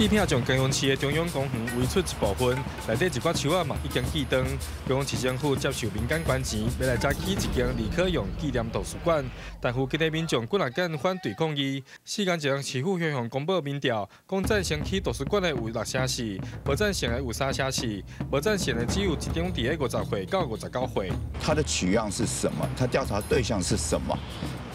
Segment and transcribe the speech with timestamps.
[0.00, 2.56] 地片将高雄市的中央公园围出一部分，
[2.88, 4.42] 内底一寡树仔嘛已经记灯。
[4.88, 9.22] 高雄市政府接受民间捐钱，要来再起一间李克用纪念图书馆。
[9.60, 11.84] 但附近的民众过来跟反对抗议。
[12.06, 21.12] 时间前，市府向公布民调，讲赞成起图书馆的有六成是，无赞成的有三成是，无赞成的只有一点几个五十岁到五十九岁。
[21.42, 22.66] 他的取样是什么？
[22.74, 24.18] 他调查对象是什么？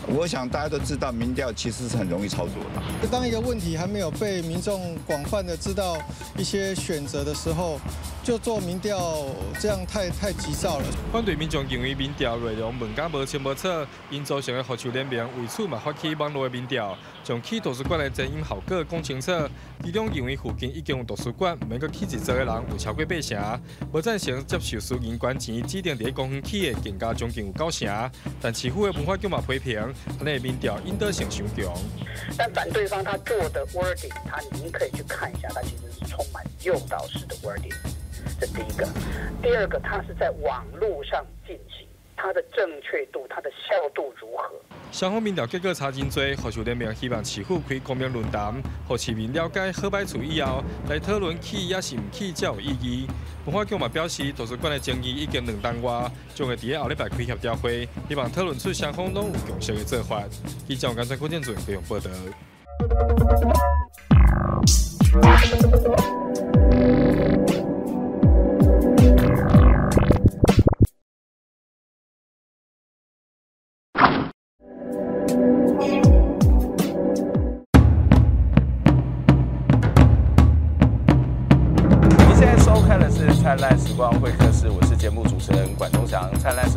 [0.08, 3.08] 我想大家都知道，民调其实是很容易操作的。
[3.08, 5.98] 当一个问题还没有被民众广泛的知道
[6.38, 7.80] 一些选择的时候，
[8.24, 9.26] 就做民调，
[9.60, 10.86] 这样太太急躁了。
[11.12, 13.68] 反对民众认为民调内容问甲无清无楚，
[14.10, 19.32] 因造成的学术联名为此嘛发起网络的民调，将去图书馆的经营效果讲清楚。
[19.84, 23.62] 其中认为附近已经有图书馆，每个去一座的人有超过八成，
[23.92, 28.12] 无赞成接受私人捐钱指定在公园起的更加将近有九成。
[28.42, 29.95] 但市府的文化局嘛批评。
[30.18, 31.74] 他那民调应得性上强，
[32.38, 37.74] 但反对方他做的 wording，他您可以去看一下，他其实是充满诱导式的 wording，
[38.40, 38.88] 这第一个。
[39.42, 44.50] 第二个，他是在网络上进行，它的正确度、它的效度如何？
[44.92, 53.08] 双方民调结果差真多，学术联盟希望市府开公民论坛，让市民了解好歹处以后，来讨论去也是唔起较有意义。
[53.46, 60.24] 文化局嘛表示，图书馆的争议已经两单外，将会在后礼拜开协调会，希望讨论出双方拢有共识的做法。
[60.68, 62.10] 记者刚才郭建准采访报道。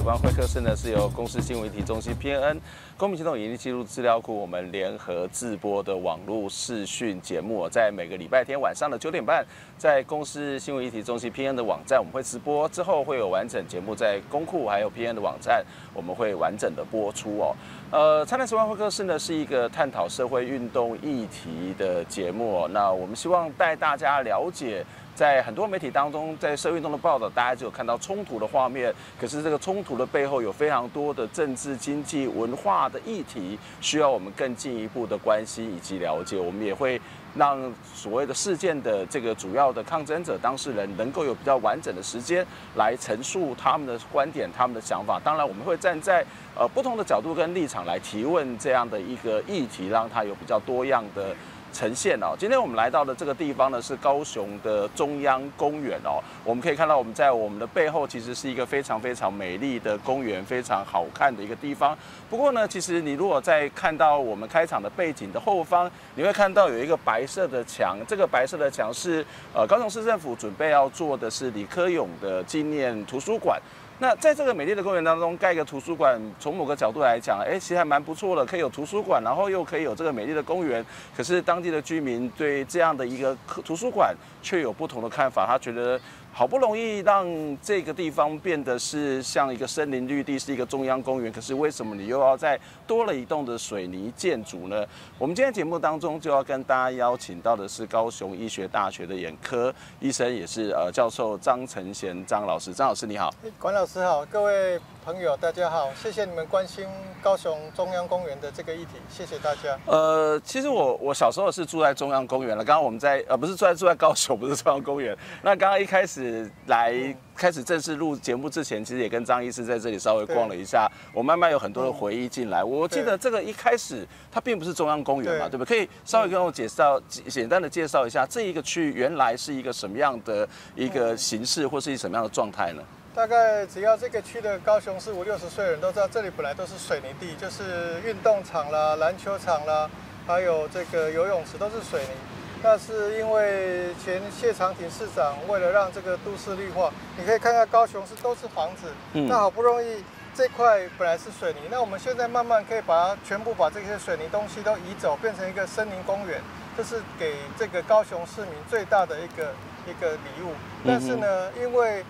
[0.08, 0.18] 祥。
[0.18, 2.58] 灿烂时光会客室呢，是由公司新闻议题中心 PNN
[2.96, 9.44] 公民行动影音记录资料库我们联合制播的网络视讯节目，在每个礼拜天晚上的九点半，
[9.76, 17.54] 在公司新闻议题中心 PN 的网站我们会直播，之后会有完整节目在公库还有 PN 的网站我们会完整的播出哦。
[17.90, 24.84] 呃，灿烂时光会客室呢是一个探讨社会运动议题的节目，那我们希望带大家了解。
[25.14, 28.94] 在很多媒体当中，在社会运动的报道，大家只有看到冲突的画面。
[29.18, 36.38] 可是这个冲突的背后，有非常多的政治、经济、文化的议题，需要我们更进一步的关心以及了解。
[36.38, 37.00] 我们也会
[37.36, 37.58] 让
[37.94, 42.44] 所谓的事件的这个主要的抗争者、当事人，能够有比较完整的时间
[42.76, 45.20] 来陈述他们的观点、他们的想法。
[45.22, 46.24] 当然，我们会站在
[46.56, 51.34] 呃不同的角度跟立场来提问这样的一个议题，让他有比较多样的。
[51.72, 56.22] 呈现哦，今天我们来到的这个地方呢，是高雄的中央公园哦。
[56.44, 61.96] 我们可以看到，我们在我们的背后其实是一个非常非常美丽的公园，非常好看的一个地方。
[62.28, 69.24] 不过呢，其实你如果在看到我们开场的背景的后方，你会看到有一个白色的墙，这个白色的墙是
[69.54, 73.60] 呃高雄市政府准备要做的是李科勇的纪念图书馆。
[74.00, 80.84] 那在这个美丽的公园当中盖一个图书馆，从某个角度来讲，哎，其实还蛮不错的，可以有图书馆，然后又可以有这个美丽的公园。
[81.16, 86.00] 可是当地的居民对这样的一个图书馆却有不同的看法，他觉得。
[86.38, 87.26] 好不容易让
[87.60, 92.56] 这个地方变得是像一个森林绿地，是一个中央公园，可是为什么你又要再
[92.86, 94.86] 多了一栋的水泥建筑呢？
[95.18, 102.72] 我们今天节目当中就要跟大家邀请到的是高雄医学大学的眼科医生，也是呃教授张承贤张老师。
[102.72, 104.78] 张老师你好，管老师好，各位。
[105.04, 106.86] 朋友，大家好，谢谢你们关心
[107.22, 109.74] 高雄中央公园的这个议题，谢谢大家。
[109.86, 115.16] 呃，其实我我小时候是住在中央公园了，刚刚我们在呃不是住在住在高雄，不是中央公园。
[115.40, 116.27] 那刚刚一开始
[116.66, 116.94] 来
[117.34, 122.62] 开始正式录节目之前，其实也跟张医师在这里稍微逛了一下，我慢慢有很多的回忆进来。
[122.62, 125.68] 我记得这个一开始它并不是中央公园嘛，对不对？
[125.68, 132.82] 可以稍微跟我介绍简单的介绍一下这一个区域原来是一个什么样的一个形式，或是一什么样的状态呢？
[133.14, 139.90] 大概只要这个区的高雄市五六十岁的人都知道，这里本来都是水泥地，就是运动场啦、篮球场啦，
[140.26, 142.37] 还有这个游泳池都是水泥。
[142.62, 148.88] 那是因为前谢长廷市长为了让这个都市绿化，你可以看看高雄市都是房子，
[149.28, 150.02] 那好不容易
[150.34, 156.40] 这块本来是水泥，那我们现在慢慢可以把它全部把这些水泥东西都移走，变成一个森林公园，
[156.76, 159.52] 这是给这个高雄市民最大的一个
[159.86, 160.52] 一个礼物。
[160.86, 162.04] 但是呢，因为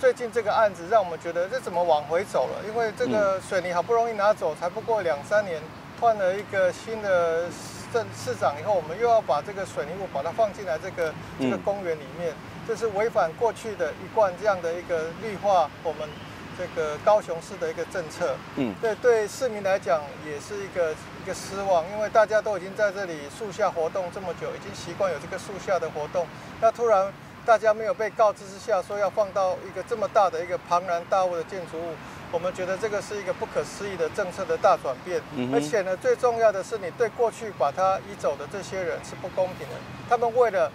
[0.00, 2.66] 最近这个案子让我们觉得这怎么往回走了？
[2.66, 5.60] 因为这个水泥好不容易拿走，才不过两三年，
[6.00, 7.44] 换了一个新的
[7.92, 12.32] 镇市长以后，我们又要把这个水泥物把它放进来这个这个公园里面，
[12.66, 16.08] 这是违反过去的一贯这样的一个绿化我们
[16.56, 18.34] 这个高雄市的一个政策。
[18.56, 20.92] 嗯，对对，市民来讲也是一个
[21.22, 26.26] 一个失望，因为大家都已经在这里树下活动这么久，已经习惯有这个树下的活动，
[26.60, 27.12] 那突然
[27.44, 31.94] 大家没有被告知之下说要放到一个这么大的一个庞然大物的建筑物，
[32.32, 35.20] 我们觉得这个是一个不可思议的政策的大转变，
[35.52, 39.74] 而且呢，最重要的是你对过去把他移走的这些人是不公平的，
[40.08, 40.72] 他们为了。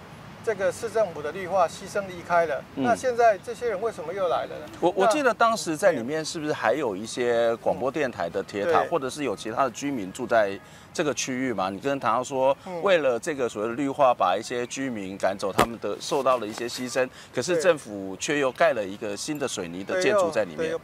[0.47, 4.65] 这个市政府的绿化牺牲离开了，嗯、那现在这些人为什么又来了呢？
[4.79, 10.57] 我我记得当时在里面是不是还有一些广播电台的铁塔，或者是有其他的居民住在
[10.93, 11.69] 这个区域嘛？
[11.69, 17.05] 你跟他谈到说，为了这个所谓的绿化，把一些居民赶走，他们的受到了一些牺牲，
[17.35, 20.79] 可是政府却又盖了一个新的水泥的建筑在里面。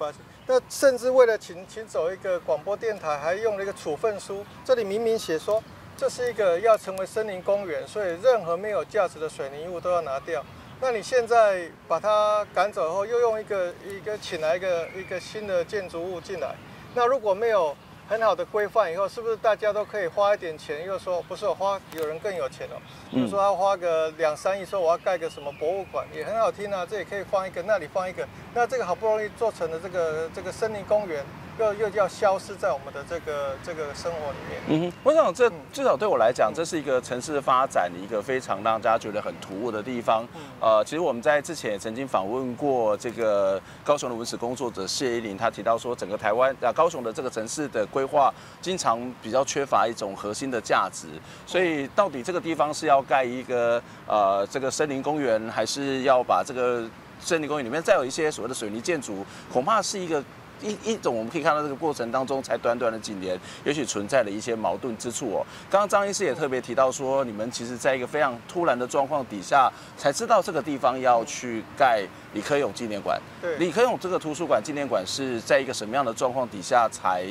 [0.46, 5.64] 那甚至为了请请走一个广播电台，还用了一个处分书，这里明明写说。
[5.96, 10.44] 这是一个要成为森林公园，所以任何没有价值的水泥物都要拿掉。
[10.82, 16.56] 那你现在把它赶走后，又用一个一个请来一个一个新的建筑物进来，
[16.94, 17.74] 那如果没有
[18.10, 20.86] 很好的规范以后，是不是大家都可以花一点钱？
[20.86, 22.76] 又说不是我花，有人更有钱哦。
[23.10, 26.86] 比如说他花个两三亿，说我要盖个什么博物馆，也很好听啊。
[26.86, 31.24] 这里可以放一个，那里放一个，那这个好不容易做成的这个这个森林公园。
[31.60, 34.62] 又又要消失在我们的这个这个生活里面。
[34.68, 40.28] 嗯哼，我想这至少对我来讲，这是一个城市发展的一个非常让大家觉得很突兀的地方。
[40.60, 51.08] 呃，其实我们在之前也曾经访问过这个高雄的文史工作者谢依霖，他提到说，整个台湾啊高雄的这个城市的规划经常比较缺乏一种核心的价值。
[51.46, 56.84] 所以到底这个地方是要盖一个呃这个森林公园，还是要把这个
[57.20, 60.24] 森林公园里面再有一些所谓的水泥建筑，恐怕是一个。
[60.62, 65.46] 一一种我们可以看到这个过程当中，才短短的几年，也许存在了一些矛盾之处哦。
[65.70, 72.04] 刚刚张医师也特别提到说，你们其实在一个非常突然的状况底下，才知道这个地方要去盖
[72.34, 73.22] 李科勇纪念馆。
[73.42, 77.26] 对，李科勇这个图书馆纪念馆是在一个什么样的状况底下才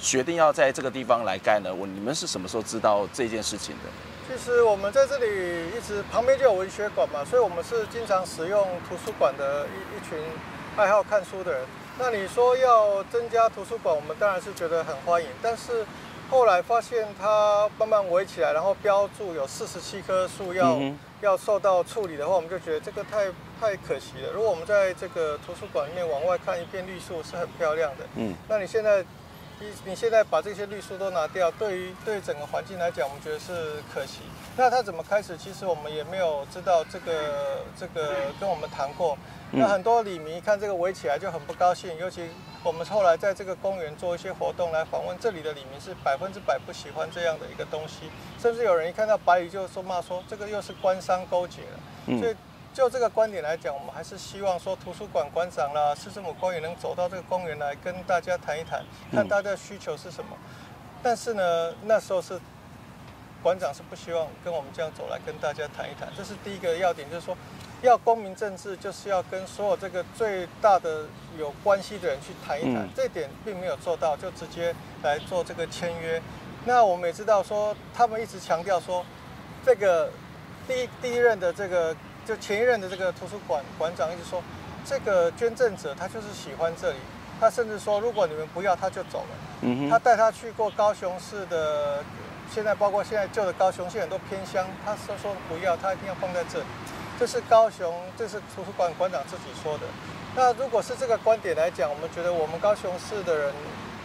[0.00, 1.72] 决定要在这个地方来盖呢？
[1.72, 3.90] 我你们是什么时候知道这件事情的？
[4.28, 10.18] 其实我们在这里一直旁边就有文学馆嘛，所以我们是经常使用图书馆的一一群
[10.76, 11.60] 爱好看书的人。
[11.98, 15.28] 那你说要增加图书馆，我们当然是觉得很欢迎。
[15.42, 15.84] 但是
[16.30, 20.80] 后来发现它慢慢围起来，然后标注有四十七棵树要
[21.20, 23.26] 要受到处理的话，我们就觉得这个太
[23.60, 24.32] 太可惜了。
[24.32, 29.04] 如果我们在这个图书馆里面往外看一片绿树是很漂亮的，嗯，那你现在
[29.60, 34.20] 你你现在把这些绿树都拿掉，对于对于整个环境来讲，我们觉得是可惜。
[34.56, 35.36] 那它怎么开始？
[35.36, 37.12] 其实我们也没有知道这个
[37.78, 39.16] 这个跟我们谈过。
[39.54, 42.26] 那很多里民看这个围起来就很不高兴，尤其
[42.64, 48.10] 我们后来在这个公园做一些活动来访问这里的里民，是百分之百不喜欢这样的一个东西，
[48.40, 52.18] 甚至有人一看到白蚁就说骂说这个又是官商勾结了。
[52.18, 52.34] 所以
[52.72, 58.82] 就这个观点来讲，我们还是希望说图书馆馆长啦、市政府官员能走到这个公园来跟大家谈一谈，
[59.12, 60.30] 看大家的需求是什么。
[61.02, 62.40] 但是呢，那时候是
[63.42, 67.36] 馆长是不希望跟我们这样走来跟大家谈一谈，这是第一个要点，就是说。
[67.82, 71.04] 要公民政治，就是要跟所有这个最大的
[71.38, 76.22] 有关系的人去谈一谈，这点并没有做到，就直接来做这个签约。
[76.64, 79.04] 那我们也知道说，他们一直强调说，
[79.66, 80.10] 这个
[80.68, 81.94] 第一第一任的这个
[82.24, 84.40] 就前一任的这个图书馆馆长一直说，
[84.86, 86.98] 这个捐赠者他就是喜欢这里，
[87.40, 89.36] 他甚至说如果你们不要他就走了。
[89.62, 92.04] 嗯，他带他去过高雄市的，
[92.48, 96.64] 现在包括现在旧的高雄县很多偏乡，他说说不要，他一定要放在这里。
[97.18, 99.86] 这是高雄，这是图书馆馆长自己说的。
[100.34, 103.52] 那如果是这个观点来讲，我们觉得我们高雄市的人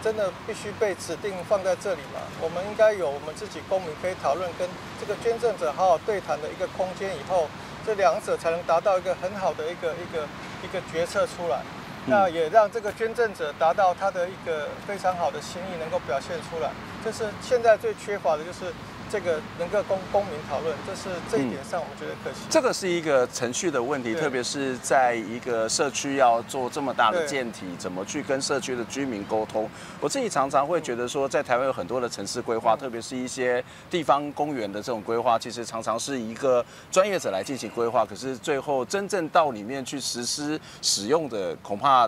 [0.04, 2.22] 真的必须被指定放在这里嘛？
[2.42, 7.48] 我们应该有我们自己公民可以讨论，跟这个捐赠者好好对谈的一个空间，以后
[7.86, 10.28] 这两者才能达到一个很好的一个一个
[10.64, 11.62] 一个决策出来。
[12.06, 16.70] 那也让这个捐赠者达到他的一个非常好的心意，能够表现出来。
[17.04, 18.72] 这是现在最缺乏的，就是。
[19.10, 22.46] 这个能够公公民讨论，这是这一点上我们觉得可惜。
[22.50, 29.70] 这个是一个程序的问题，特别是在一个社区要做这么大的建体，怎么去跟社区的居民沟通？
[30.00, 42.08] 我自己常常会觉得说，在台湾有很多的城市规划，特别是一些地方公园的这种规划，其实常常是一个专业者来进行规划，可是最后真正到里面去实施使用的，恐怕。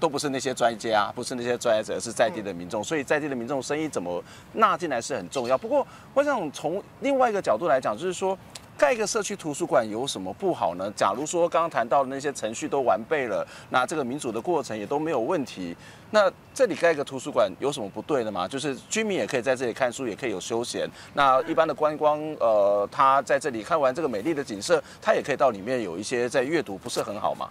[0.00, 2.82] 都不是那些专家，不是那些专业者，是在地的民众。
[2.82, 5.58] 所以在地的民众生意怎么纳进来是很重要。
[5.58, 8.38] 不过，我想从另外一个角度来讲，就是说，
[8.76, 10.88] 盖一个社区图书馆有什么不好呢？
[10.94, 15.76] 假如说刚刚谈到的那些程序都完备了，那这个民主的过程也都没有问题，
[16.12, 18.46] 那这里盖一个图书馆有什么不对的吗？
[18.46, 20.88] 就是居民也可以在这里看书，也可以有休闲。
[21.14, 27.48] 那一般的观光，呃，他在这里看完这个美丽的景色，他也可以到里面有一些在阅读，不是很好吗？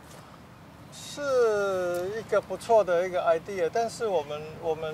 [1.18, 4.94] 是一个不错的一个 idea，但是我们我们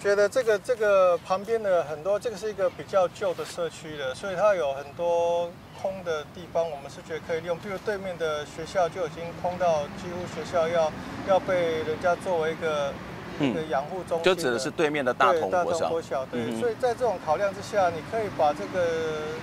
[0.00, 7.58] 觉得这个这个旁边的很多，这个是一个比较旧的社区的，所以它有很多空的地方，我们是觉得可以利用。
[7.58, 10.92] 比如对面的学校就已经空到几乎学校要
[11.28, 12.92] 要被人家作为一个、
[13.40, 15.88] 嗯、一个养护中心，就指的是对面的大同国小。
[15.88, 18.86] 国小对，嗯、所以在这种考量之下，你可以把这个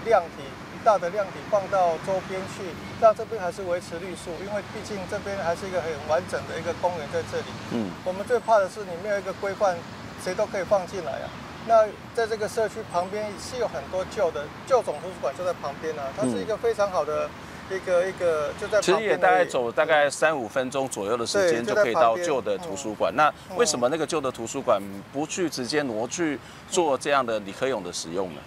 [0.05, 2.63] 量体一大的量体放到周边去，
[3.01, 7.45] 让这边还是维持绿树，因为毕竟这边还是一个很完整的一个公园在这里。
[7.71, 9.75] 嗯，我们最怕的是你没有一个规范。
[10.21, 11.31] 谁都可以放进来啊！
[11.65, 16.03] 那在这个社区旁边是有很多旧的旧总图书馆，就在旁边啊。
[16.13, 17.29] 它是一个非常好的
[17.71, 18.81] 一个一个就在旁边。
[18.81, 23.15] 其实也大概走大概三五分钟左右的时间就可以到旧的图书馆。
[23.15, 24.81] 那为什么那个旧的图书馆
[25.13, 26.38] 不去直接挪去
[26.69, 28.41] 做这样的李克勇的使用呢？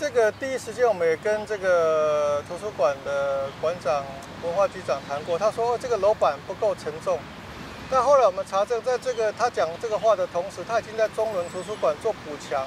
[0.00, 4.04] 这个第一时间我们也跟这个图书馆的馆长、
[4.44, 7.18] 文化局长谈过，他说这个楼板不够沉重。
[7.90, 12.64] 但后来我们查证，在这个他讲这个话的同时，他已经在中仑图书馆做补强，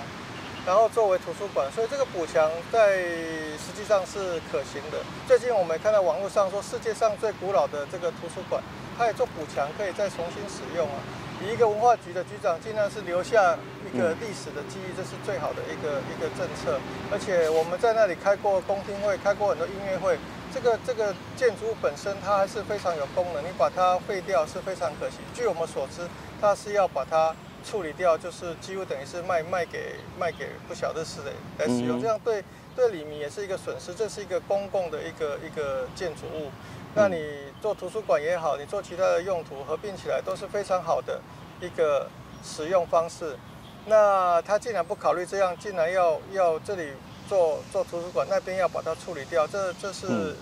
[0.66, 4.98] 然后作为图书馆，所以这个补强在实际上是可行的。
[5.26, 8.62] 最近我们也看到网络上说，世界上最古老的这个图书馆，
[8.98, 11.00] 它也做补强，可以再重新使用啊。
[11.44, 16.80] 以一个文化局的局长，尽量是留下一个历史的记忆，这是最好的一个一个政策。
[17.12, 20.18] 而且我们在那里开过公听会，开过很多音乐会。
[20.54, 25.18] 这个这个建筑物本身它还是非常有功能，你把它废掉是非常可惜。
[25.34, 26.06] 据我们所知，
[26.42, 27.34] 它是要把它
[27.66, 32.44] 处理掉，就是几乎等于是卖卖给卖给不晓得是谁来使用，这样对
[32.76, 33.94] 对里面也是一个损失。
[33.94, 36.52] 这是一个公共的一个一个建筑物，
[36.96, 37.24] 那你
[37.62, 41.22] 做图书馆也好，你做其他的用途合并起来都是非常好的
[41.60, 42.10] 一个
[42.44, 43.38] 使用方式。
[43.86, 46.94] 那他竟然不考虑这样，竟然要要这里。
[47.30, 50.36] 做做图书馆那边要把它处理掉，这这是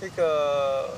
[0.00, 0.88] 一个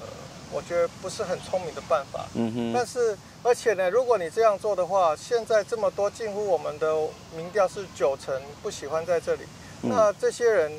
[0.51, 2.25] 我觉得不是很聪明的办法。
[2.33, 2.73] 嗯哼。
[2.73, 6.97] 但是而且呢，如果你这样做的话，现在这么多近乎我们的
[7.37, 9.43] 民调是九成不喜欢在这里，
[9.83, 10.73] 那这些人。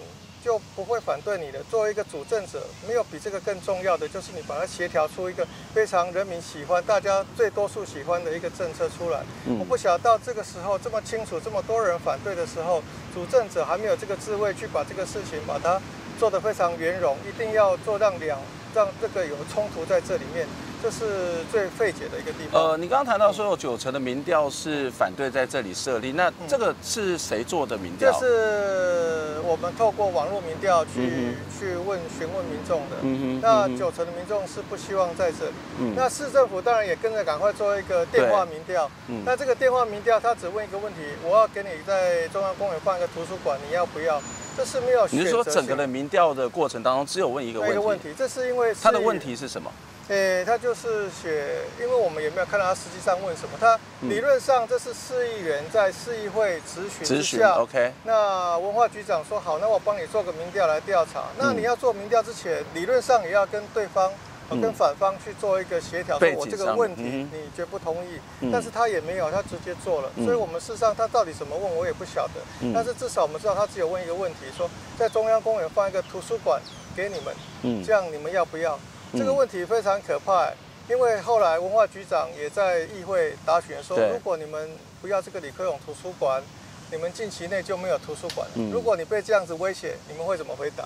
[0.46, 1.64] 就不会反对你的。
[1.72, 9.24] 作为一个主政者，没有比这个更重要的，就是你把它协调出一个非常人民喜欢、大家最多数喜欢的一个政策出来。
[9.60, 15.82] 我不晓得到这个时候这么清楚、这么多人反对的时候，主政者还没有这个智慧去把这个事情把它
[16.20, 18.40] 做得非常圆融，一定要做让两
[18.76, 20.46] 让这个有冲突在这里面。
[20.86, 22.62] 这是最费解的一个地方。
[22.62, 28.12] 呃，你刚刚谈到说有九成的民调是反对在这里设立，那这个是谁做的民调？
[28.12, 32.98] 这是我们透过网络民调去、嗯、去问询问民众的。
[33.02, 33.42] 嗯哼。
[33.42, 35.54] 那九成的民众是不希望在这里。
[35.80, 35.94] 嗯。
[35.96, 38.88] 那市政府当然也跟着赶快做一个电话民调。
[39.08, 39.24] 嗯。
[39.26, 44.22] 那这个电话民调，他只问一个问题：我要给你在中央公园办一个图书馆，你要不要？
[44.56, 45.08] 这是没有。
[45.10, 47.74] 你是说整个的民调的过程当中只有问一个问题？
[47.74, 48.14] 一个问题。
[48.16, 49.72] 这是因为他的问题是什么？
[50.08, 53.58] 诶，他就是写，因为我们也没有看到他实际上问什么。
[53.60, 57.92] 他理论上这是市议员在市议会咨询之下，，OK。
[58.04, 61.24] 那文化局长说好，那我帮你做个民调来调查。
[61.40, 64.12] 那你要做民调之前，理论上也要跟对方、
[64.62, 68.20] 跟反方去做一个协调，说我这个问题你绝不同意。
[68.52, 70.12] 但是他也没有，他直接做了。
[70.24, 72.34] 所以我们事实上他到底怎么问，我也不晓得。
[72.76, 74.70] 但是至少我们知道他只有问一个问题，说
[75.00, 76.62] 在中央公园放一个图书馆
[76.96, 78.80] 给你们，这样你们要不要？
[79.18, 80.52] 这个问题非常可怕，
[80.90, 84.70] 因为后来文化局长也在议会答询说，如果你们
[85.02, 86.42] 不要这个李克勇图书馆，
[86.92, 88.72] 你们近期内就没有图书馆了。
[88.72, 90.86] 如果你被这样子威胁，你们会怎么回答？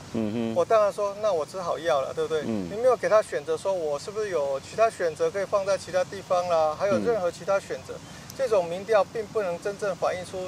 [0.55, 2.43] 我当然说，那我只好要了，对不对？
[2.43, 6.75] 你没有给他选择，说我是不是有其他选择可以放在其他地方啦？
[6.79, 7.93] 还有任何其他选择？
[8.37, 10.47] 这种民调并不能真正反映出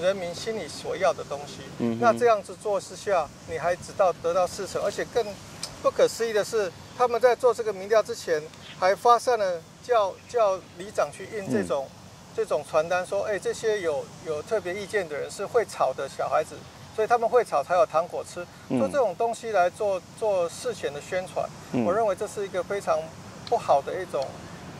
[0.00, 1.62] 人民心里所要的东西。
[2.00, 5.26] 那这样子做之下，你还只到得到四成，而且更
[5.82, 6.72] 不可思议的是。
[6.98, 8.42] 他们在做这个民调之前，
[8.80, 11.96] 还发散了叫叫里长去印这种、嗯、
[12.34, 16.56] 这种传单，说，哎，这些有有特别意见的人是会吵的小孩子，
[16.94, 18.46] 所以他们会吵才有糖果吃，
[18.78, 22.98] 做这种东西来做做事前的宣传，嗯、我认为这是一个非常
[23.46, 24.26] 不好的一种。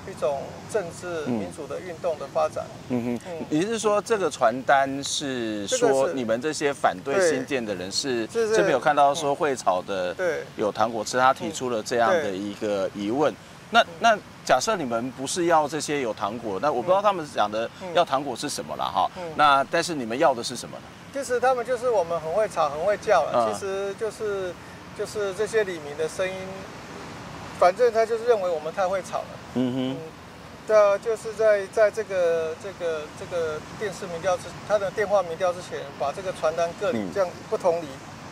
[0.09, 2.65] 一种政治民主的运动的发展。
[2.89, 13.35] 嗯哼，你是说这个传单是说你们这些反对新建的人是这边有看到说会炒的，对，有糖果吃，他提出了这样的一个疑问。
[13.71, 19.11] 那那假设你们不是要这些有糖果，那我不知道他们讲的要糖果是什么了哈。
[19.35, 20.85] 那但是你们要的是什么呢？
[21.13, 23.53] 其实他们就是我们很会吵，很会叫了。
[23.53, 24.55] 其实就是
[24.97, 26.35] 就是这些李明的声音。
[27.59, 29.27] 反正他就是认为我们太会吵了。
[29.55, 29.97] 嗯哼。
[30.67, 37.87] 对啊，就是在在这个这个这个电视民调之，他的电话民调之前，把这个传单各里这样不同里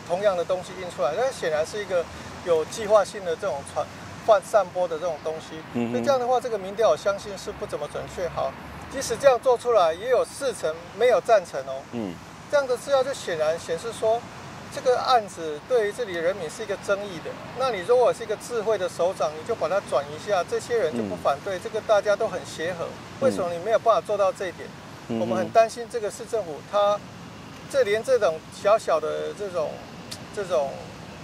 [0.05, 2.03] 同样的东西印出来，那显然是一个
[2.43, 3.87] 有计划性的这种传、
[4.25, 5.61] 泛散播的这种东西。
[5.75, 5.91] 嗯哼。
[5.93, 8.27] 所以这样的话，这个民调我相信是不怎么准确。
[8.27, 8.51] 好，
[8.91, 11.79] 即使这样做出来，也有四成没有赞成哦。
[11.93, 12.13] 嗯，
[12.51, 14.21] 这样的资料就显然显示说，
[14.75, 17.31] 这个案子对于这里的人民是一个争议的。
[17.57, 22.85] 那你如果是一个智慧的首长，你就把它转一下，这些人就不反对，嗯、这个大家都很协和。
[23.21, 24.67] 为什么你没有办法做到这一点？
[25.07, 26.99] 嗯、我们很担心这个市政府，他
[27.71, 29.71] 这连这种小小的这种
[30.35, 30.71] 这种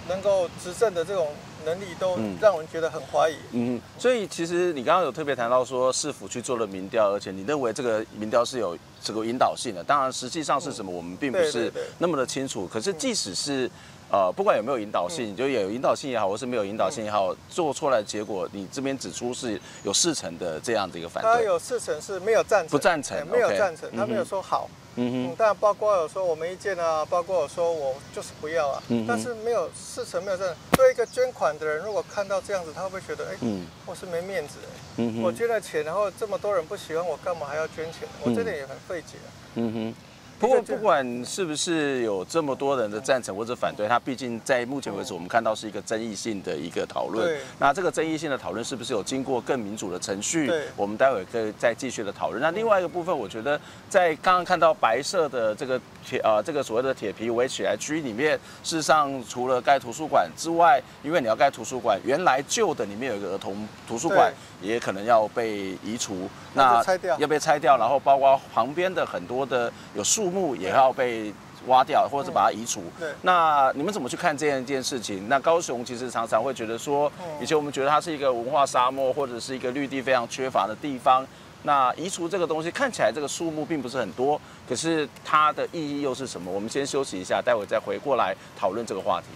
[0.07, 1.27] 能够执政的这种。
[1.65, 3.35] 能力都让人觉得很怀疑。
[3.51, 9.83] 嗯，所以其实你刚刚有特别谈到说，市府去做了民调，而且你认为这个民调是有这个引导性的。
[9.83, 12.67] 当然，实际上是什么，我们并不是那么的清楚。
[12.67, 13.69] 可是，即使是
[14.11, 21.33] 呃，不管有没有引导性，就有引导性也好，或是没有引导性也好，做出来的结果，你这边指出是有四成的这样的一个反对。
[21.33, 24.69] 他有四成是没有赞成，不赞成，没有赞成，他没有说好。
[24.95, 30.55] 嗯嗯，但包括有说我没意见啊，包括有说我就是不要啊，嗯、但是没有事成没有这样。
[30.73, 34.67] 作为一个捐款的人，如果看到这样子，他会不会觉得，哎、欸，嗯、我是没面子、欸？
[34.97, 38.07] 嗯，我捐了钱，然后这么多人不喜欢我，干嘛还要捐钱？
[38.23, 39.29] 我这点也很费解、啊。
[39.55, 40.10] 嗯哼。
[40.41, 47.39] 不过，不管是不是有这么多人的赞成或者反对，它毕竟在目前为止，我们看到是一个争议性的一个讨论。
[47.59, 50.51] 那这个争议性的讨论是不是有经过更民主的程序？
[50.75, 52.41] 我们待会可以再继续的讨论。
[52.41, 58.31] 那另外一个部分，我觉得在刚刚看到白色的这个铁呃这个所谓的铁皮围起来区里面，
[58.63, 66.83] 事实上除了盖图书馆之外，因为你要盖图书馆，原来旧的里面有一个儿童图书馆，也可能要被移除，那
[67.19, 70.31] 要被拆掉，然后包括旁边的很多的有树。
[70.31, 71.33] 木也要被
[71.67, 72.81] 挖掉，或者把它移除。
[72.97, 75.27] 对，那你们怎么去看这样一件事情？
[75.27, 81.27] 那高雄其实常常会觉得说，以前我们觉得它是一个文化沙漠，或者是一个绿地非常缺乏的地方。
[81.63, 84.39] 那移除这个东西，看起来这个树木并不是很多，
[84.69, 86.49] 可是它的意义又是什么？
[86.49, 89.27] 我们先休息一下，待会再回过来讨论这个话题。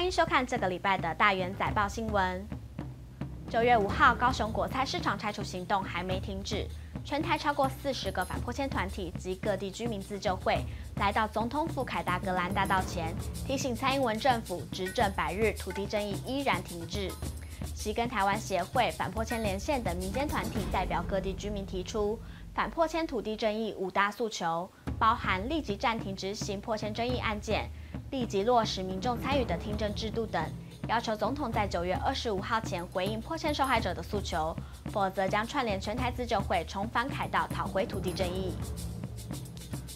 [0.00, 2.48] 欢迎收看这个礼拜的大元载报新闻。
[3.50, 6.66] 九月五号，高雄果菜市场拆除行动还没停止，
[7.04, 10.64] 全台超过四十个反破迁团体及各地居民自救会
[10.96, 13.14] 来到总统府凯达格兰大道前，
[13.46, 17.12] 提醒蔡英文政府执政百日，土地争议依然停滞。
[17.74, 22.18] 西跟台湾协会、反破迁连线等民间团体代表各地居民提出
[22.54, 27.70] 反破迁土地争议五大诉求，包含立即暂停执行迫迁争议案件，
[28.10, 30.44] 立即落实民众参与的听证制度等。
[30.88, 34.54] 要求总统在九月二十五号前回应迫迁受害者的诉求，
[34.92, 38.52] 否则将串联全台自救会重返凯道讨回土地正义。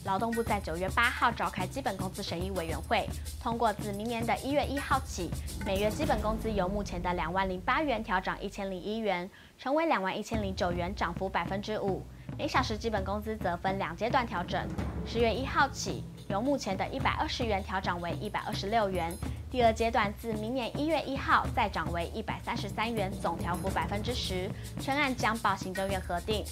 [0.06, 3.06] 劳动部在九月八号召开基本工资审议委员会，
[3.42, 5.28] 通过自明年的一月一号起，
[5.66, 12.02] 每月基本工资由目前的两万零八元调涨一千零一元，成为两万一千零九元，涨幅百分之五。
[12.36, 14.66] 每小时基本工资则分两阶段调整，
[15.06, 19.16] 十月一号起，由目前的一百二十元调涨为一百二十六元。
[19.50, 24.50] 第二阶段自明年一月一号再涨为一百三十三元，总调幅百分之十。
[24.80, 26.44] 全案将报行政院核定。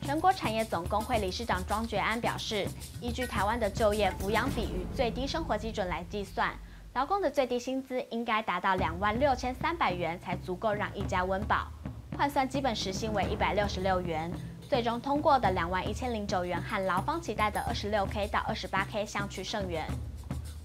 [0.00, 2.66] 全国产业总工会理事长庄觉安表示，
[3.02, 6.54] 依据台湾的就业抚养比与最低生活基准来计算，
[6.94, 11.70] 劳工的最低薪资应该达到两万六千三百元才足够让一家温饱。
[12.16, 14.32] 换算基本时薪为一百六十六元。
[14.68, 19.86] 最终通过的两万一千零九元和劳方期待的二十六 K 到二十八 K 相去甚远。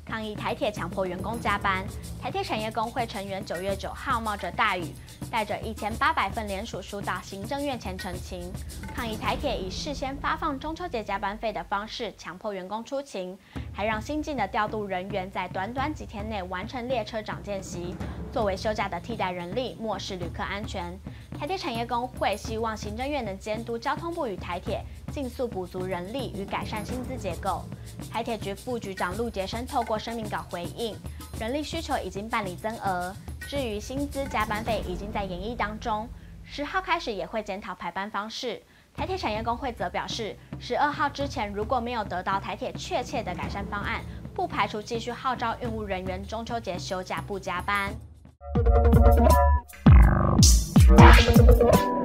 [0.03, 1.85] 抗议台铁强迫员工加班，
[2.21, 4.91] 台铁产业工会成员九月九号冒着大雨，
[5.29, 8.51] 带着一千八百份联署书到行政院前陈情，
[8.93, 13.37] 抗议台铁以事先发放中秋节加班费的方式强迫员工出勤，
[13.71, 17.95] 还让新进的调度人员在短短几天内完成列车长见习，
[18.33, 20.99] 作为休假的替代人力，漠视旅客安全。
[21.41, 27.63] 台铁产业工会希望行政院能监督交通部与台铁，尽速补足人力与改善薪资结构。
[28.11, 30.95] 台铁局副局长陆杰生透过声明稿回应，
[31.39, 33.11] 人力需求已经办理增额，
[33.47, 36.07] 至于薪资加班费已经在研议当中，
[36.43, 38.61] 十号开始也会检讨排班方式。
[38.95, 44.03] 台铁产业工会则表示，十二号之前如果没有得到台铁确切的改善方案，
[44.35, 47.91] 不排除继续号召运务人员中秋节休假不加班。
[50.97, 52.00] Música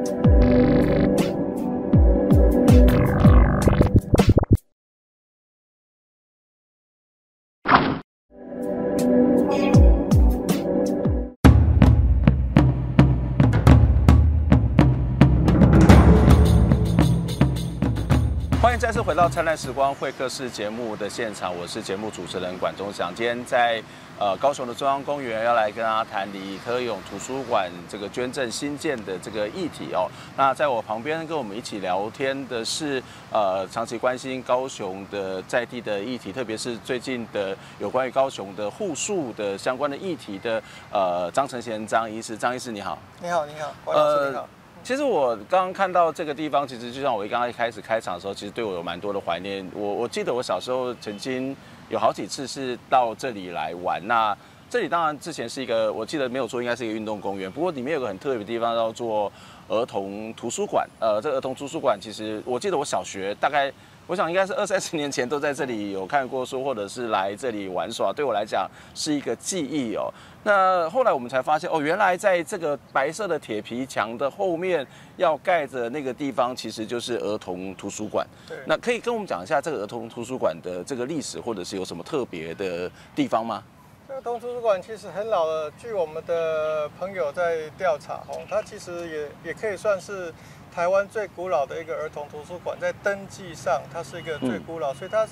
[19.07, 23.15] 回到《灿烂时光会客室》节目的现场，我是节目主持人管中祥。
[23.15, 23.81] 今天在
[24.19, 30.11] 呃高雄的中央公园要来跟大家谈李科勇图书馆这个捐赠新建的这个议题哦。
[30.37, 42.99] 那在我旁边跟我们一起聊天的是呃长期关心高雄的在地的议题，特别是最近的有关于高雄的护树的相关的议题的呃张承贤张医师，张医师你好。
[43.23, 44.43] 你好，你好，管老师你好。
[44.43, 44.49] 呃
[44.87, 49.69] 其实我刚刚看到这个地方，其实就像我刚刚一开始开场的时候，其实对我有蛮多的怀念。
[49.75, 51.57] 我我记得我小时候曾经
[51.89, 54.01] 有好几次是到这里来玩。
[54.07, 54.33] 那
[54.71, 57.51] 这里当然之前是一个，我记得没有错，应该是一个运动公园。
[57.51, 59.33] 不过里面有个很特别的地方叫做
[59.67, 60.89] 儿童图书馆。
[61.01, 63.73] 呃，这个儿童图书馆其实我记得我小学大概。
[64.07, 70.09] 我想应该是二三十年前都在这里有看过书，或者是来这里玩耍，对我来讲是一个记忆哦。
[70.45, 78.25] 那后来我们才发现哦，原来在这个白色的铁皮墙的后面要盖着那个地方，其实就是儿童图书馆。
[78.47, 83.61] 对，那可以跟我们讲一下这个儿童图书馆的这个历史，或者是有什么特别的地方吗？
[84.09, 90.33] 儿童图书馆其实很老了，据我们的朋友在调查哦，它其实也也可以算是。
[90.77, 95.27] 台湾最古老的一个儿童图书馆，在登记上它是一个最古老，所以它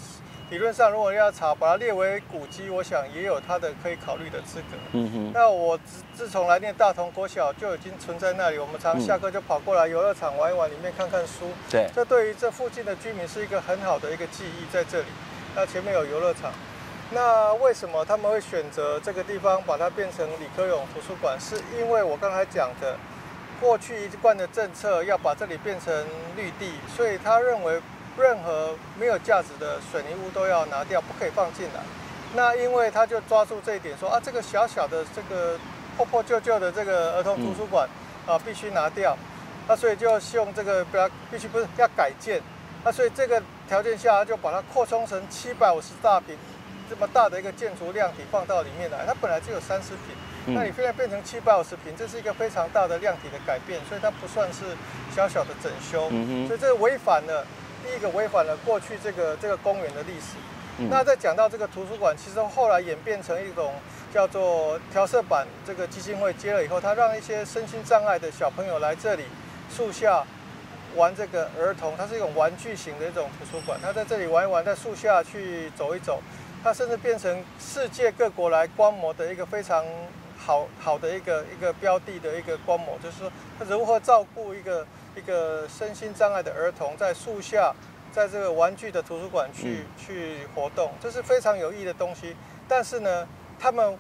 [0.49, 4.77] 理论上如果要查，把它列为古迹，我想也有它的可以考虑的资格。
[4.93, 5.33] 嗯哼。
[5.35, 11.51] 那我自自从来念大同国小就已经存在那里，我们常下课就跑过来游乐场玩一玩，里面看看书。
[11.71, 11.91] 对。
[11.95, 15.09] 这对于这附近的居民是一个很好的一个记忆，在这里。
[15.55, 16.51] 那前面有游乐场，
[17.11, 21.39] 那为什么他们会选择这个地方把它变成李科勇图书馆？
[21.39, 22.97] 是因为我刚才讲的。
[23.61, 25.93] 过去一贯的政策要把这里变成
[26.37, 27.81] 绿地，所以他认为
[28.19, 31.81] 任何没有价值的水泥屋都要拿掉，不可以放进来。
[32.35, 35.59] 那因为他就抓住这一点说，啊，这个小小的这个
[35.97, 37.89] 破破旧旧的这个儿童图书馆
[38.27, 39.17] 啊，必须拿掉。
[39.67, 42.43] 那所以就用这个不要必须不是要改建。
[42.85, 46.37] 那所以这个条件下，就把它扩充成七百五十大平
[46.91, 49.07] 这么大的一个建筑量体放到里面来。
[49.07, 50.34] 它本来就有三十平。
[50.47, 54.65] 那你现在变成七百五十坪，这是一个非常大的量体的改变，所以它不算是
[55.15, 56.11] 小小的整修，
[56.47, 57.47] 所以这违反了
[57.83, 60.37] 第一个违反了过去这个这个公园的历史。
[60.91, 63.73] 那再讲到这个图书馆，其实后来演变成一种
[64.13, 69.23] 叫做调色板这个基金会接了以后，它让一些身心障碍的小朋友来这里
[69.75, 70.23] 树下
[70.95, 76.21] 玩这个儿童，它是一种玩具型的一种图书馆，他在这里玩一玩，在树下去走一走，
[76.63, 79.83] 它甚至变成世界各国来观摩的一个非常。
[80.45, 87.75] 好好的一个一个标的的一个观摩，就是说他如何照顾一个一个身心障碍的儿童，在树下，
[88.13, 92.37] 在这个玩具的图书馆去、嗯、去活动，这是非常有意义的东西。
[92.69, 93.27] 但是呢，
[93.59, 93.99] 他们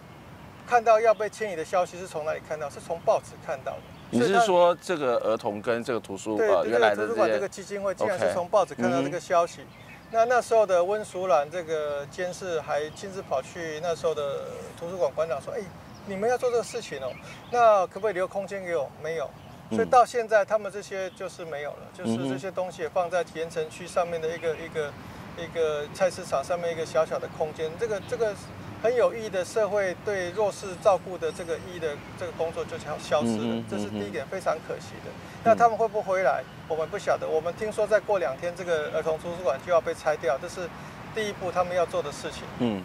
[0.68, 2.68] 看到要被迁移的消息是从哪里看到？
[2.68, 3.78] 是从报纸看到的。
[4.10, 9.62] 你是说这个儿童跟这个图书馆、呃、原来的这个图书馆这个基金会，竟然是从报纸看到这个消息.
[10.10, 14.44] 那那时候的温淑兰这个监事还亲自跑去那时候的
[14.78, 15.62] 图书馆馆长说：“哎。”
[16.06, 17.10] 你们要做这个事情哦，
[17.50, 18.90] 那可不可以留空间给我？
[19.02, 19.28] 没有，
[19.70, 24.92] 所以到现在他们这些就是没有了，就是这些东西也放在盐城区上面的一个一个
[25.38, 28.34] 一个菜市场上面一个小小的空间，这个这个
[28.82, 35.10] 很有意义的社会对弱势照顾的这个意义的这个工作就消消失了，这是第一点非常可惜的。
[35.42, 36.42] 那他们会不会回来？
[36.68, 37.26] 我们不晓得。
[37.26, 40.68] 我们听说再过两天这个儿童图书馆就要被拆掉，这是
[41.14, 42.42] 第一步他们要做的事情。
[42.58, 42.84] 嗯。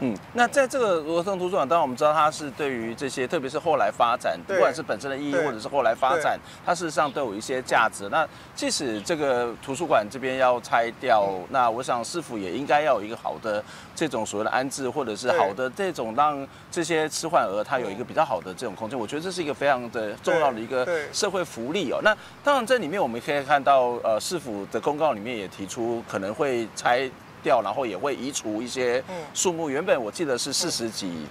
[0.00, 8.08] 嗯，那在这个儿童图书馆，当然我们知道它是对于这些，特别是后来发展，不管是本身的意义，或者是后来发展，它事实上都有一些价值。
[8.08, 13.62] 那即使这个图书馆这边要拆掉，那我想市府也应该要有一个好的
[13.94, 18.96] 这种所谓的安置，或者是好的这种让这些痴患儿他有一个比较好的这种空间。
[18.96, 21.98] 我觉得这是一个非常的重要的一个社会福利哦。
[22.04, 27.10] 那当然这里面我们可以看到，呃，市府的公告里面也提出可能会拆。
[27.42, 29.02] 掉，然后也会移除一些
[29.34, 29.70] 树木。
[29.70, 31.26] 原本我记得是四十几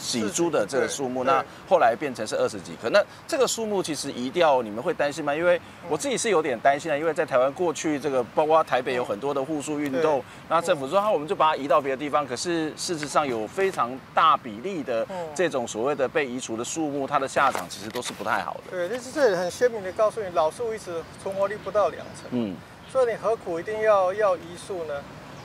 [0.00, 2.88] 几株的这个树木，那后来变成是二十几棵。
[2.90, 5.34] 那这个树木其实移掉，你们会担心吗？
[5.34, 12.26] 因为我自己是有点担心的，因为在台湾过去这个，包括台北有很多的护树运动，那政府说好，我们就把它移到别的地方。
[12.26, 18.70] 可是事实上有非常大比例的这种所谓的被移除的树木，它的下场其实都是不太好的。
[18.70, 22.28] 对，这是这很鲜明的告诉你，老树一直存活率不到两成。
[22.30, 22.56] 嗯，
[22.90, 24.94] 所以你何苦一定要要移树呢？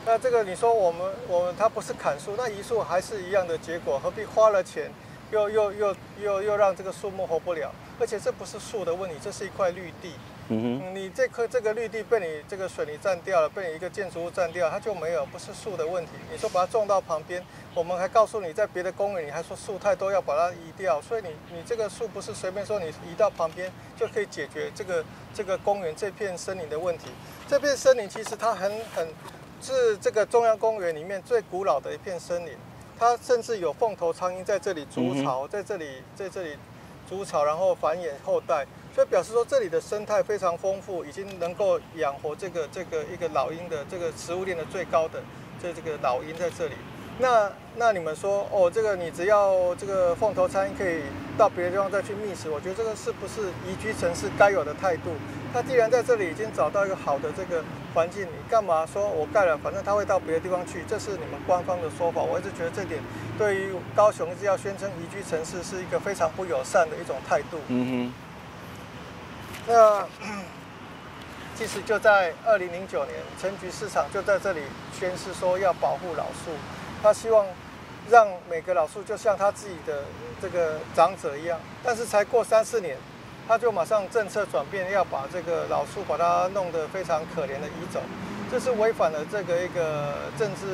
[0.05, 4.91] 那这个你说我们我们它不是砍树，那移树还是一样的结果，何必花了钱
[5.31, 7.71] 又又又又又让这个树木活不了？
[7.99, 10.13] 而且这不是树的问题，这是一块绿地。
[10.49, 16.11] 嗯哼，你这棵这个绿地被你这个水泥占掉了，被你一个建筑物占掉，它就没有，不是树的问题。
[16.31, 27.05] 你说把它种到旁边，我们还告诉你在别的公园，你还说树太多要把它移掉，所以你你这个树不是随便说你移到旁边就可以解决这个这个公园这片森林的问题。
[27.47, 29.07] 这片森林其实它很很
[29.65, 32.53] 是这个中央公园里面最古老的一片森林，
[32.99, 36.55] 它甚至有凤头苍蝇在这里筑巢，在这里在这里
[37.09, 38.67] 筑巢，然后繁衍后代。
[38.93, 45.21] 所以表示说，这里的生态非常丰富，已经能够养活这个这个一个老鹰的这个食物链的最高的
[45.59, 46.75] 这这个老鹰在这里。
[47.17, 51.01] 那那你们说，哦，这个你只要这个凤头苍蝇可以
[51.37, 55.11] 到别的地方再去觅食，我觉得这个是不是宜居城市该有的态度？
[55.53, 60.83] 他既然在这里已经找到一个好的这个环境，你干嘛说我盖了，反正他会到别的地方去？
[60.85, 62.21] 这是你们官方的说法。
[62.21, 63.01] 我一直觉得这点
[63.37, 67.59] 对于高雄要宣称宜居城市是一个非常不友善的一种态度。
[67.69, 68.13] 嗯哼。
[69.67, 70.05] 那
[71.55, 74.59] 其实就在二零零九年，陈局市场就在这里
[74.91, 76.51] 宣誓说要保护老树，
[77.05, 77.45] 他希望
[78.09, 80.05] 让每个老树就像他自己的
[80.41, 81.59] 这个长者一样。
[81.83, 82.97] 但是才过三四年，
[83.47, 88.01] 他就马上政策转变，要把这个老树把它弄得非常可怜的移走，
[88.49, 90.65] 这是违反了这个一个政治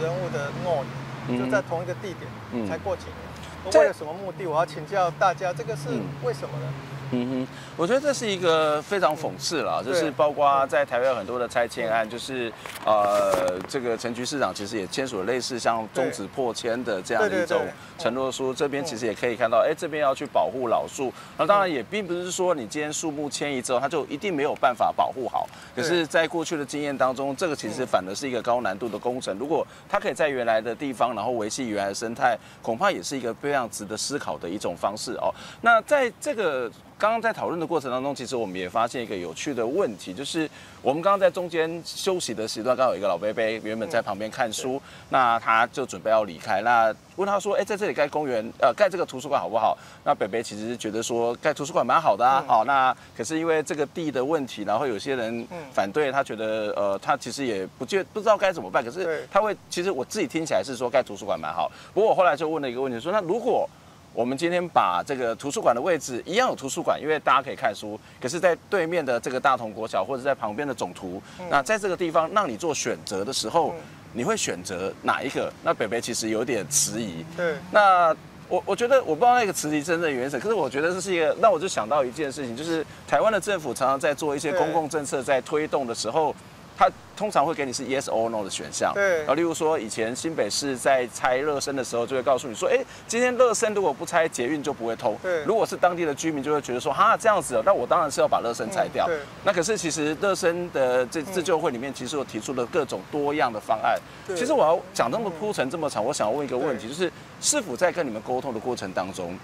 [0.00, 0.84] 人物的诺
[1.28, 1.38] 言。
[1.40, 2.14] 就在同一个地
[2.52, 4.46] 点，才过几年，为了什么目的？
[4.46, 5.88] 我要请教大家，这个是
[6.22, 6.66] 为什么呢？
[6.68, 12.52] 嗯哼，我觉得这是一个非常讽刺了，就是包括在台湾有很多的拆迁案，就是
[12.84, 17.60] 呃，这个陈局市长其实也签署了类似像终止破迁的这样的一种
[17.98, 18.54] 承诺书。
[18.54, 21.12] 这边其实也可以看到，哎，这边要去保护老树。
[21.36, 25.46] 那当然也并不是说你今天树木迁移之后，它就一定没有办法保护好。
[25.74, 29.36] 可是，在过去的经验当中，这个其实反而是一个高难度的工程。
[29.38, 35.34] 如果它可以在原来的地方，然后维系原来的生态，恐怕也是一个非常值得思考的一种方式哦。
[35.60, 36.70] 那在这个。
[37.04, 40.48] 刚刚在讨论的过程当中，其实我们也发现一个有趣的问题，就是
[40.80, 63.68] 我们刚刚在中间休息的时段，刚好有一个老伯伯原本在旁边看书，那他就准备要离开，那问他说：“哎，在这里盖公园，呃，盖这个图书馆好不好？”那伯伯其实觉得说盖图书馆蛮好的啊，好，那可是因为这个地的问题，然后有些人反对，他觉得呃，他其实也不觉不知道该怎么办，可是他会，其实我自己听起来是说盖图书馆蛮好，不过我后来就问了一个问题，说那如果。
[64.14, 67.98] 我们今天把这个图书馆的位置一样有图书馆，因为大家可以看书。
[68.22, 73.74] 可是，在对面的这个大同国小，或者在旁边的总图，那在这个地方让你做选择的时候，
[74.12, 75.52] 你会选择哪一个？
[75.64, 77.24] 那北北其实有点迟疑。
[77.36, 77.56] 对。
[77.72, 78.14] 那
[78.48, 81.36] 我我觉得我不知道那个迟疑真正的原因，可是我觉得这是一个。
[81.40, 86.32] 那我就想到一件事情，就是台湾的政府常常在做一些公共政策在推动的时候。
[86.76, 89.18] 他通常会给你是 yes or no 的选项，对。
[89.18, 95.16] 然后例如说，以前新北市在拆乐身的时候，就会告诉你说，哎，今天乐身如果不拆，捷运就不会通。
[95.22, 95.44] 对。
[95.44, 99.06] 如果是当地的居民，就会觉得说，哈，这样子哦，那我当然是要把乐身拆掉。
[99.06, 99.20] 对。
[99.44, 103.96] 那可是其实乐身的这自救会里面，其实有提出了各种多样的方案。
[104.26, 104.36] 对。
[104.36, 109.38] 其实我要讲那么铺陈这么长，我想要问一个问题，就是是否在跟你们沟通的过程当中，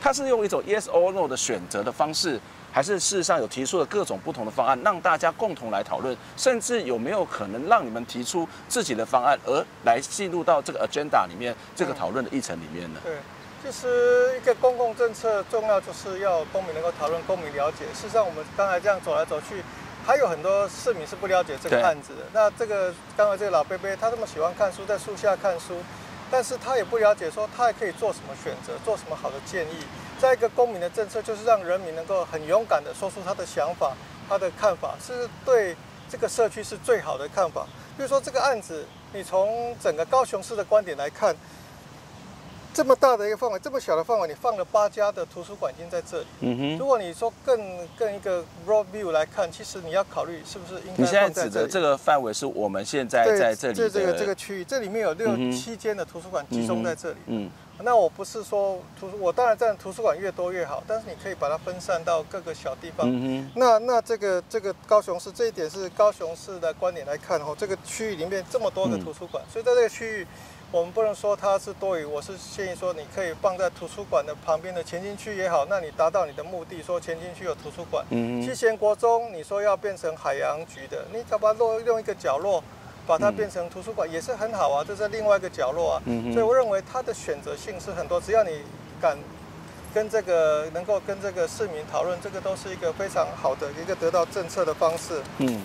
[0.00, 2.40] 他是用一种 yes or no 的选择的方式？
[2.72, 13.00] 还是事实上有提出了各种不同的方案，让大家共同来讨论，甚至有没有可能让你们提出自己的方案，而来进入到这个 agenda 里面，这个讨论的议程里面呢？
[13.02, 13.16] 对，
[13.62, 17.84] 其实一个公共政策重要就是要公民能够讨论，公民了解。
[17.94, 19.62] 事实上，我们刚才这样走来走去，
[20.06, 22.22] 还有很多市民是不了解这个案子的。
[22.32, 25.74] 那这个刚才这个老贝贝，他这么喜欢看书，在树下看书，
[26.30, 29.84] 但是他也不了解说他还可以做什么选择，做什么好的建议。
[30.18, 33.94] 再一个公民的政策，就是让人民能够很勇敢的说出他的想法、
[34.28, 35.76] 他的看法，是对
[36.08, 37.66] 这个社区是最好的看法。
[37.96, 41.34] 比如说这个案子，你从整个高雄市的观点来看。
[42.72, 46.26] 这么大的一个范围，这么小的范围，你放了八家的图书馆已经在这里。
[46.40, 46.78] 嗯哼。
[46.78, 47.60] 如果你说更
[47.98, 51.04] 更一个 broad view 来看，其实你要考虑是不是应该放在这里。
[51.04, 53.88] 你现在指的这个范围是我们现在在这里的。
[53.88, 57.16] 这这个这个区域，这里面有六七间的图书馆集中在这里。
[57.26, 57.50] 嗯。
[57.82, 63.06] 那我不是说图书，我当然在图书馆越多越好，但是你可以把它分散到各个小地方。
[63.10, 63.50] 嗯。
[63.54, 70.26] 那那这个这个高雄市这一点是高雄市的观点来看哦，这个区域里面这么多的图书馆，所以在这个区域。
[70.72, 78.06] 我们不能说它是多余，我是建议说，你可以放在图书馆的旁边的前进区也好，那你达到你的目的，说前进区有图书馆。
[78.10, 78.40] 嗯。
[78.40, 82.62] 七贤国中，你说要变成海洋局的，你只要把它落用一个角落，
[83.10, 86.02] 把它变成图书馆也是很好啊，这是另外一个角落啊。
[86.04, 86.32] 嗯。
[86.32, 88.62] 所以我认为它的选择性是很多，只要你
[89.00, 89.18] 敢
[89.92, 95.20] 跟这个能够跟这个市民讨论，这个都是一个非常好的一个得到政策的方式。
[95.38, 95.60] 嗯。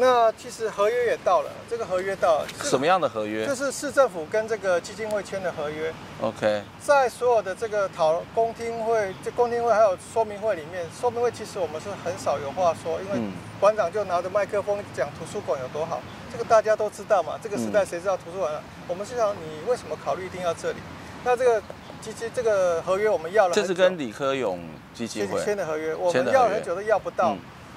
[0.00, 2.46] 那其实合约也到了，这个合约到了。
[2.62, 3.46] 什么样的合约？
[3.46, 5.92] 就是市政府跟这个基金会签的合约。
[6.22, 6.62] OK。
[6.80, 13.28] 在所有的这个讨公听会、这公听会还有说明会里面，说明会其实我们是很少有话说，因为
[13.60, 16.00] 馆长就拿着麦克风讲图书馆有多好，
[16.32, 17.38] 这个大家都知道嘛。
[17.42, 18.62] 这个时代谁知道图书馆啊？
[18.88, 20.78] 我们是想你为什么考虑一定要这里？
[21.22, 21.62] 那这个
[22.00, 24.60] 基金这个合约我们要了，这是跟李科勇
[24.94, 27.36] 基金会签的合约，我们要了很久都要不到。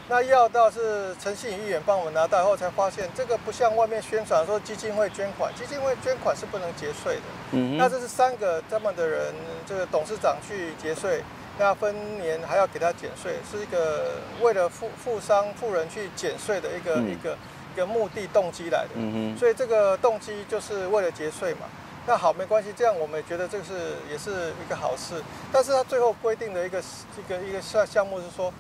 [0.09, 7.21] 那要到是陈信宇议员帮我们拿到以后，才发现这个不像外面宣传说基金会捐款，基金会捐款是不能节税的。
[7.51, 9.33] 嗯，那这是三个这么的人，
[9.65, 11.23] 这个董事长去节税，
[11.57, 17.37] 那分年还要给他减税，是一个为了富富商富人去减税的一个、嗯、一个
[17.73, 18.89] 一个目的动机来的。
[18.95, 21.61] 嗯，所以这个动机就是为了节税嘛。
[22.05, 23.71] 那好，没关系，这样我们也觉得这个是
[24.11, 25.23] 也是一个好事。
[25.53, 28.53] 但是他最后规定的一个一个一个项项目是说。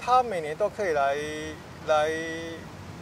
[0.00, 1.16] 他每年都可以来
[1.86, 2.10] 来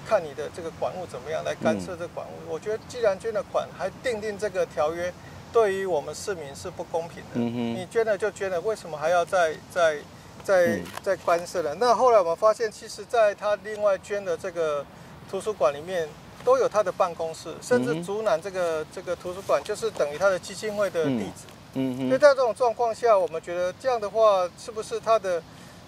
[0.09, 2.31] 看你的这个管物怎么样，来干涉这个馆务。
[2.45, 5.13] 嗯、我觉得既然捐了款，还订定这个条约，
[5.53, 7.35] 对于我们市民是不公平的。
[7.35, 9.99] 嗯、你捐了就捐了，为什么还要再再
[10.45, 11.77] 再再干涉呢？
[11.81, 14.85] 那后来我们发现，其实在他另外捐的这个
[15.29, 16.09] 图书馆里面，
[16.45, 21.47] 都有他的办公室，甚至竹南这个这个图书馆就是等于他的基金会的地址。
[21.75, 22.09] 嗯嗯。
[22.09, 25.43] 所以在这种状况下，我们觉得这样的话，是不是他的？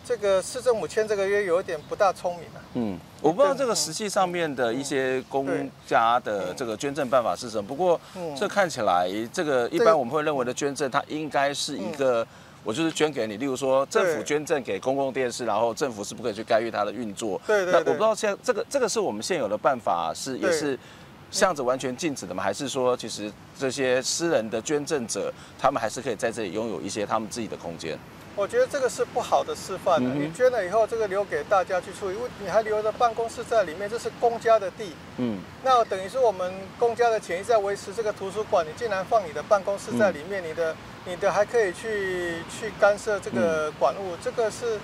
[0.05, 2.61] 这个市政府签这个约有一点不大聪明啊。
[2.75, 5.47] 嗯，我不知道这个实际上面的一些公
[5.87, 7.67] 家的这个捐赠办法是什么。
[7.67, 8.01] 不过
[8.39, 12.27] 这看起来，这个一般我们会认为的捐赠，它应该是一个，
[12.65, 13.37] 我就是捐给你。
[13.37, 17.41] 例如说，政府捐赠给公共电视，然后政府是不可以去干预它的运作。
[17.47, 17.73] 对对。
[17.73, 20.79] 那我不知道现在这个这个是我们现有的办法是也是
[21.31, 22.43] 这样子完全禁止的吗？
[22.43, 27.99] 还是说其实这些私人的捐赠者，他们还是可以在这里拥有一些他们自己的空间？
[28.39, 30.15] 我觉得这个是不好的示范的。
[30.15, 34.93] 你捐了以后，这个留给大家去处理，因为你还留着办公室在里面，这是公家的地。
[35.17, 44.79] 嗯，那等于是我们公家的钱在维持这个图书馆，你竟然放你的办公室在里面，你的你的还可以去去干涉这个管务，这个是。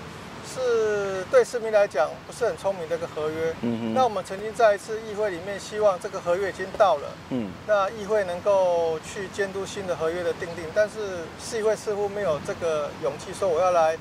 [0.45, 3.53] 是对市民来讲不是很聪明的一个合约。
[3.61, 3.93] 嗯哼。
[3.93, 7.09] 那我们曾经在一次议会里面，希望这个合约已经到了。
[7.29, 7.51] 嗯。
[7.67, 13.97] 那议会能够去监督新的合约的订定，但是市议会似乎没有这个勇气说我要来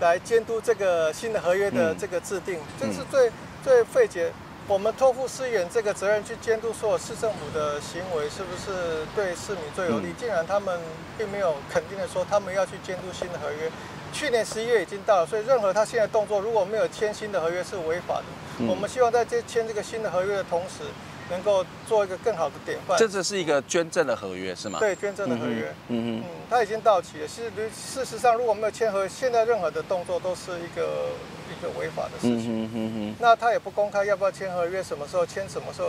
[0.00, 2.58] 来监督这个新的合约的这个制定。
[2.78, 3.30] 这是最
[3.62, 4.32] 最费解。
[4.66, 10.10] 我们托付市远这个责任去监督所有市政府的行为，是不是对市民最有利？
[10.18, 10.80] 竟然他们
[11.18, 13.70] 并没有肯定的说他们要去监督新的合约。
[14.14, 18.24] 去年十一月已经到了，所以任何他现在动作如果没有签新的合约是违法的。
[18.60, 20.84] 嗯、我们希望在这签这个新的合约的同时，
[21.28, 22.96] 能够做一个更好的典范。
[22.96, 24.78] 这只是一个捐赠的合约是吗？
[24.78, 25.74] 对，捐赠的合约。
[25.88, 27.26] 嗯嗯嗯，它已经到期了。
[27.26, 31.10] 其实事实上如果没有签合约，现在任何的动作都是一个
[31.50, 32.64] 一个违法的事情。
[32.64, 35.88] 嗯嗯嗯，那他也不公开要不要签合约，什么时候签，什么时候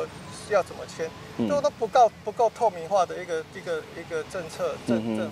[0.49, 1.07] 要怎么签，
[1.47, 5.27] 这都不够不够透明化的一个一个一个政策政政。
[5.27, 5.31] 嗯，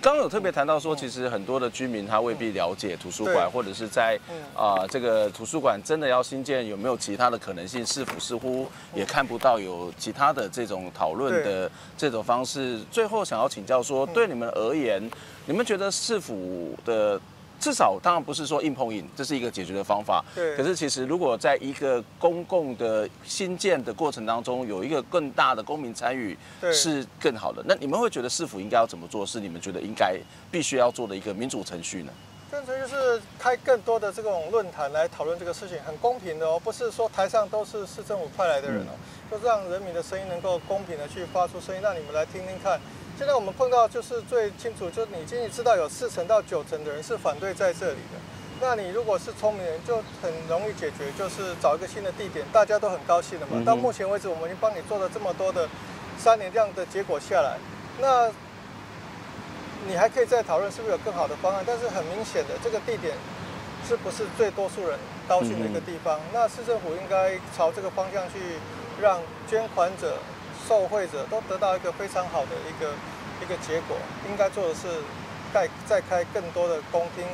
[0.00, 4.18] 刚刚有特别谈到说，其实很多的居民他未必了解图书馆，或者是在
[4.54, 7.84] 啊、呃、这个图书馆真的要新建，有没有其他的可能性？
[7.86, 12.80] 市府似乎也看不到有其他的这种讨论的这种方式。
[12.90, 15.02] 最后想要请教说，对你们而言，
[15.46, 17.20] 你们觉得市府的？
[17.62, 20.24] 至少当然不是说硬碰硬，这是一个解决的方法。
[20.34, 20.56] 对。
[20.56, 26.36] 可是其实如果在一个公共的新建的过程当中，有一个更大的公民参与，
[26.72, 27.62] 是更好的。
[27.64, 29.24] 那你们会觉得市府应该要怎么做？
[29.24, 30.18] 是你们觉得应该
[30.50, 32.12] 必须要做的一个民主程序呢？
[32.50, 38.92] 政策就是开更多的这种论坛来讨论这个事情，很公平的哦，不是说台上都是市政府派来的人哦，
[39.30, 42.78] 就让人民的声音能够公平的去发出声音，让你们来听听看。
[43.22, 48.18] 现在我们碰到就是最清楚，就是你已经知道有四成到九成的人是反对在这里的。
[48.60, 53.62] 那你如果是聪明人，就很容易解决，就是找一个新的地点，大家都很高兴的嘛。
[53.64, 55.68] 到目前为止，我们已经帮你做了这么多的
[56.18, 57.58] 三年这样的结果下来，
[58.00, 58.28] 那
[59.86, 61.62] 你还可以再讨论是不是有更好的方案。
[61.64, 63.14] 但是很明显的，这个地点
[63.86, 66.18] 是不是最多数人高兴的一个地方？
[66.32, 68.58] 那市政府应该朝这个方向去，
[69.00, 70.16] 让捐款者。
[70.68, 72.92] 受惠者都得到一个非常好的一个
[73.42, 73.96] 一个结果，
[74.30, 74.88] 应该做的是
[75.52, 77.24] 再再开更多的公听，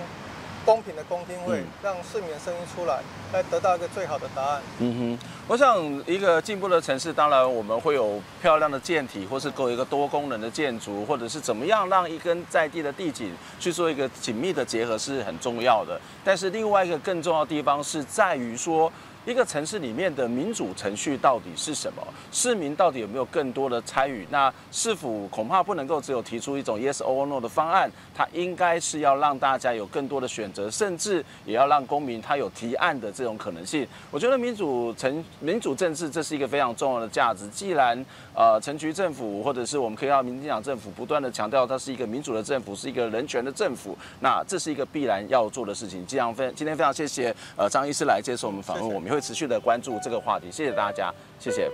[0.64, 3.01] 公平的公听会，让市民的声音出来，
[3.33, 4.62] 来得到一个最好的答案。
[4.79, 16.01] 嗯哼，我想一个进步的城市，当然我们会有漂亮的建体，或是构一个多功能的建筑，或者是怎么样让一根在地的地景去做一个紧密的结合是很重要的。
[16.25, 18.92] 但是另外一个更重要的地方是在于说。
[19.29, 22.03] 一个城市里面的民主程序到底是什么？
[22.33, 24.27] 市民到底有没有更多的参与？
[24.31, 33.87] 那市府恐怕不能够只有提出一种 yes or no 的方案，它应该是要让大家有更多的选择，甚至也要让公民他有提案的这种可能性。
[34.11, 37.47] 我觉得民主城民主政治这是一个非常重要的价值。
[37.49, 38.03] 既然
[38.35, 46.07] 呃，城区政府或者是我们可以让民进党政府不断的强调它是一个民主的政府，是一个人权的政府，那这是一个必然要做的事情。
[46.07, 50.47] 这样非今天非常谢谢呃张医师来接受我们访问，我们也持续的关注这个话题。
[50.51, 51.71] 谢谢大家，谢谢。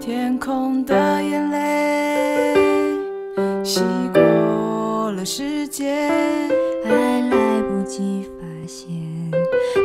[0.00, 2.54] 天空的眼泪
[3.64, 3.80] 洗
[4.12, 5.94] 过了世界，
[6.84, 6.90] 还
[7.30, 8.90] 来不及发现，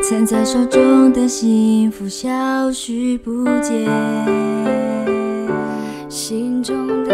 [0.02, 3.86] 攒在手中的幸福消失不见，
[6.10, 7.07] 心中